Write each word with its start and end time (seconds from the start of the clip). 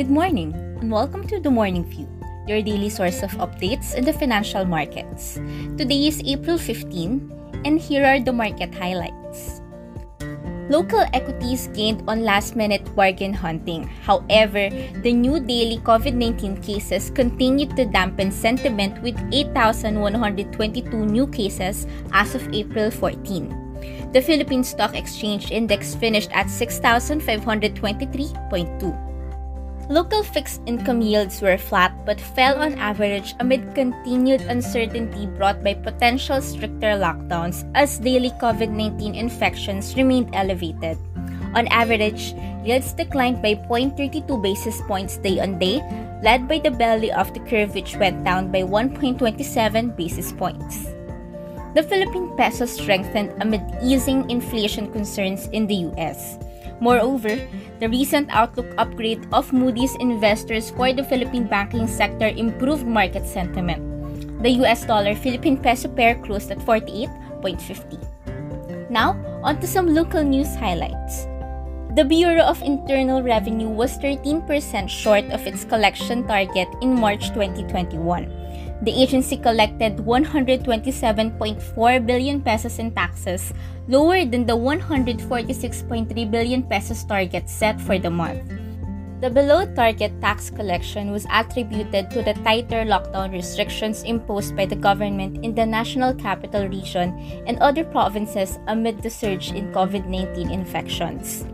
Good 0.00 0.08
morning, 0.08 0.56
and 0.80 0.88
welcome 0.90 1.28
to 1.28 1.36
the 1.38 1.52
Morning 1.52 1.84
View, 1.84 2.08
your 2.48 2.64
daily 2.64 2.88
source 2.88 3.20
of 3.22 3.36
updates 3.36 3.92
in 3.92 4.08
the 4.08 4.16
financial 4.16 4.64
markets. 4.64 5.36
Today 5.76 6.08
is 6.08 6.24
April 6.24 6.56
15, 6.56 7.28
and 7.68 7.76
here 7.78 8.08
are 8.08 8.16
the 8.18 8.32
market 8.32 8.72
highlights. 8.72 9.60
Local 10.72 11.04
equities 11.12 11.68
gained 11.76 12.00
on 12.08 12.24
last 12.24 12.56
minute 12.56 12.80
bargain 12.96 13.36
hunting. 13.36 13.92
However, 14.08 14.72
the 15.04 15.12
new 15.12 15.36
daily 15.38 15.76
COVID 15.84 16.16
19 16.16 16.64
cases 16.64 17.12
continued 17.12 17.76
to 17.76 17.84
dampen 17.84 18.32
sentiment 18.32 18.96
with 19.04 19.20
8,122 19.36 20.96
new 20.96 21.26
cases 21.26 21.86
as 22.16 22.34
of 22.34 22.48
April 22.56 22.90
14. 22.90 23.52
The 24.16 24.24
Philippine 24.24 24.64
Stock 24.64 24.96
Exchange 24.96 25.52
Index 25.52 25.94
finished 25.94 26.32
at 26.32 26.46
6,523.2. 26.46 29.09
Local 29.90 30.22
fixed 30.22 30.62
income 30.70 31.02
yields 31.02 31.42
were 31.42 31.58
flat 31.58 31.90
but 32.06 32.22
fell 32.22 32.62
on 32.62 32.78
average 32.78 33.34
amid 33.42 33.74
continued 33.74 34.40
uncertainty 34.46 35.26
brought 35.26 35.64
by 35.66 35.74
potential 35.74 36.40
stricter 36.40 36.94
lockdowns 36.94 37.66
as 37.74 37.98
daily 37.98 38.30
COVID 38.38 38.70
19 38.70 39.18
infections 39.18 39.96
remained 39.96 40.30
elevated. 40.32 40.94
On 41.58 41.66
average, 41.74 42.38
yields 42.62 42.94
declined 42.94 43.42
by 43.42 43.58
0.32 43.66 44.30
basis 44.38 44.78
points 44.86 45.18
day 45.18 45.42
on 45.42 45.58
day, 45.58 45.82
led 46.22 46.46
by 46.46 46.62
the 46.62 46.70
belly 46.70 47.10
of 47.10 47.34
the 47.34 47.42
curve 47.50 47.74
which 47.74 47.96
went 47.96 48.22
down 48.22 48.52
by 48.52 48.62
1.27 48.62 49.18
basis 49.96 50.30
points. 50.30 50.86
The 51.74 51.82
Philippine 51.82 52.30
peso 52.38 52.66
strengthened 52.66 53.34
amid 53.42 53.66
easing 53.82 54.30
inflation 54.30 54.92
concerns 54.92 55.50
in 55.50 55.66
the 55.66 55.90
US. 55.90 56.38
Moreover, 56.80 57.36
the 57.78 57.88
recent 57.88 58.28
outlook 58.32 58.66
upgrade 58.78 59.26
of 59.32 59.52
Moody's 59.52 59.94
investors 60.00 60.70
for 60.70 60.92
the 60.92 61.04
Philippine 61.04 61.44
banking 61.44 61.86
sector 61.86 62.28
improved 62.28 62.86
market 62.86 63.26
sentiment. 63.26 63.84
The 64.42 64.56
US 64.64 64.84
dollar 64.84 65.14
Philippine 65.14 65.58
peso 65.58 65.88
pair 65.88 66.16
closed 66.16 66.50
at 66.50 66.58
48.50. 66.58 68.00
Now, 68.88 69.14
on 69.44 69.60
to 69.60 69.66
some 69.66 69.94
local 69.94 70.24
news 70.24 70.56
highlights. 70.56 71.28
The 71.96 72.04
Bureau 72.04 72.44
of 72.44 72.62
Internal 72.62 73.20
Revenue 73.22 73.68
was 73.68 73.98
13% 73.98 74.88
short 74.88 75.24
of 75.34 75.46
its 75.46 75.64
collection 75.64 76.26
target 76.26 76.68
in 76.80 76.94
March 76.94 77.28
2021 77.36 78.39
the 78.82 78.90
agency 78.90 79.36
collected 79.36 79.98
127.4 79.98 82.06
billion 82.06 82.40
pesos 82.40 82.78
in 82.78 82.90
taxes, 82.92 83.52
lower 83.88 84.24
than 84.24 84.46
the 84.46 84.56
146.3 84.56 86.30
billion 86.30 86.62
pesos 86.62 87.04
target 87.04 87.48
set 87.48 87.80
for 87.80 87.98
the 87.98 88.10
month. 88.10 88.42
The 89.20 89.28
below 89.28 89.66
target 89.76 90.18
tax 90.22 90.48
collection 90.48 91.12
was 91.12 91.26
attributed 91.28 92.10
to 92.10 92.22
the 92.22 92.32
tighter 92.40 92.88
lockdown 92.88 93.32
restrictions 93.32 94.02
imposed 94.04 94.56
by 94.56 94.64
the 94.64 94.76
government 94.76 95.44
in 95.44 95.54
the 95.54 95.66
National 95.66 96.14
Capital 96.14 96.66
Region 96.66 97.12
and 97.46 97.58
other 97.58 97.84
provinces 97.84 98.58
amid 98.66 99.02
the 99.02 99.10
surge 99.10 99.52
in 99.52 99.72
COVID 99.76 100.08
19 100.08 100.50
infections. 100.50 101.44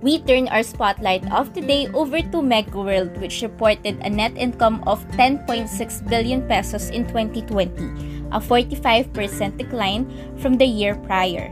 We 0.00 0.22
turn 0.22 0.46
our 0.48 0.62
spotlight 0.62 1.26
of 1.34 1.52
today 1.52 1.90
over 1.90 2.22
to 2.22 2.38
MegaWorld, 2.38 3.18
which 3.18 3.42
reported 3.42 3.98
a 4.06 4.10
net 4.10 4.38
income 4.38 4.86
of 4.86 5.02
10.6 5.18 5.66
billion 6.06 6.46
pesos 6.46 6.90
in 6.90 7.02
2020, 7.10 8.30
a 8.30 8.38
45% 8.38 9.58
decline 9.58 10.06
from 10.38 10.54
the 10.54 10.66
year 10.66 10.94
prior. 10.94 11.50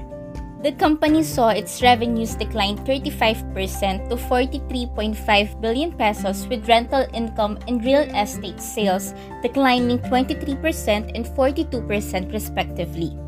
The 0.62 0.72
company 0.72 1.22
saw 1.22 1.50
its 1.50 1.82
revenues 1.82 2.34
decline 2.34 2.78
35% 2.86 4.08
to 4.10 4.14
43.5 4.14 5.60
billion 5.60 5.92
pesos 5.92 6.46
with 6.46 6.68
rental 6.68 7.06
income 7.12 7.58
and 7.66 7.84
real 7.84 8.06
estate 8.14 8.60
sales 8.60 9.12
declining 9.42 9.98
23% 10.06 11.14
and 11.14 11.26
42% 11.26 12.32
respectively. 12.32 13.25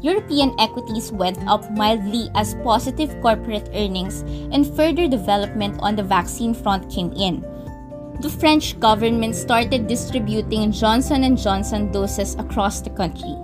European 0.00 0.54
equities 0.60 1.10
went 1.10 1.36
up 1.48 1.68
mildly 1.72 2.30
as 2.36 2.54
positive 2.62 3.20
corporate 3.20 3.68
earnings 3.74 4.22
and 4.52 4.64
further 4.76 5.08
development 5.08 5.76
on 5.80 5.96
the 5.96 6.04
vaccine 6.04 6.54
front 6.54 6.88
came 6.88 7.10
in 7.16 7.44
the 8.20 8.28
French 8.28 8.78
government 8.80 9.36
started 9.36 9.86
distributing 9.86 10.72
Johnson 10.72 11.36
& 11.36 11.38
Johnson 11.38 11.92
doses 11.92 12.34
across 12.34 12.80
the 12.80 12.90
country. 12.90 13.36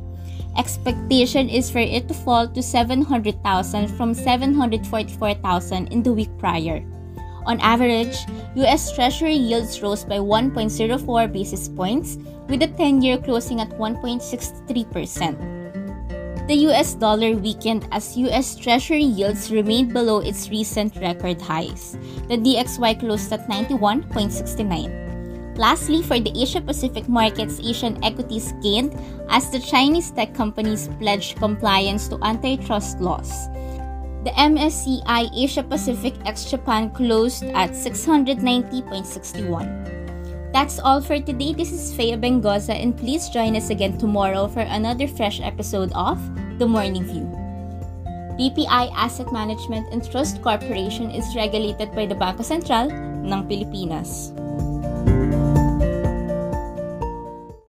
Expectation 0.58 1.50
is 1.50 1.70
for 1.70 1.80
it 1.80 2.08
to 2.08 2.14
fall 2.14 2.48
to 2.48 2.62
700,000 2.62 3.88
from 3.98 4.14
744,000 4.14 5.92
in 5.92 6.04
the 6.04 6.14
week 6.14 6.30
prior. 6.38 6.82
On 7.46 7.60
average, 7.62 8.18
US 8.56 8.92
Treasury 8.94 9.36
yields 9.36 9.82
rose 9.82 10.04
by 10.04 10.18
1.04 10.18 11.32
basis 11.32 11.68
points, 11.70 12.18
with 12.48 12.60
the 12.60 12.68
10 12.68 13.02
year 13.02 13.18
closing 13.18 13.62
at 13.62 13.70
1.63%. 13.70 15.60
The 16.50 16.66
US 16.74 16.96
dollar 16.96 17.38
weakened 17.38 17.88
as 17.92 18.18
US 18.18 18.56
Treasury 18.56 19.04
yields 19.04 19.52
remained 19.52 19.94
below 19.94 20.18
its 20.18 20.50
recent 20.50 20.96
record 20.98 21.40
highs. 21.40 21.96
The 22.28 22.38
DXY 22.38 23.00
closed 23.00 23.32
at 23.32 23.48
91.69. 23.48 25.10
Lastly, 25.60 26.02
for 26.02 26.20
the 26.20 26.32
Asia 26.34 26.62
Pacific 26.62 27.08
markets, 27.08 27.60
Asian 27.60 28.04
equities 28.04 28.54
gained 28.64 28.98
as 29.30 29.52
the 29.52 29.60
Chinese 29.60 30.10
tech 30.10 30.34
companies 30.34 30.90
pledged 31.00 31.38
compliance 31.38 32.08
to 32.08 32.18
antitrust 32.24 33.00
laws. 33.00 33.30
The 34.20 34.36
MSCI 34.36 35.32
Asia 35.32 35.64
Pacific 35.64 36.12
ex 36.28 36.52
Japan 36.52 36.92
closed 36.92 37.48
at 37.56 37.72
690.61. 37.72 40.52
That's 40.52 40.76
all 40.76 41.00
for 41.00 41.24
today. 41.24 41.56
This 41.56 41.72
is 41.72 41.96
Fea 41.96 42.20
Bengoza, 42.20 42.76
and 42.76 42.98
please 42.98 43.30
join 43.30 43.56
us 43.56 43.70
again 43.70 43.98
tomorrow 43.98 44.50
for 44.52 44.68
another 44.68 45.08
fresh 45.08 45.40
episode 45.40 45.94
of 45.96 46.20
The 46.60 46.68
Morning 46.68 47.08
View. 47.08 47.32
BPI 48.36 48.92
Asset 48.92 49.32
Management 49.32 49.88
and 49.94 50.04
Trust 50.04 50.44
Corporation 50.44 51.12
is 51.12 51.24
regulated 51.32 51.96
by 51.96 52.06
the 52.06 52.16
Bangko 52.16 52.44
Sentral 52.44 52.92
ng 53.24 53.48
Pilipinas. 53.48 54.36